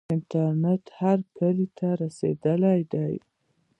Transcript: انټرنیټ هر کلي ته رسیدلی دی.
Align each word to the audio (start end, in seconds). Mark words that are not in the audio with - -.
انټرنیټ 0.13 0.83
هر 0.99 1.19
کلي 1.37 1.67
ته 1.77 1.87
رسیدلی 2.01 2.79
دی. 2.91 3.13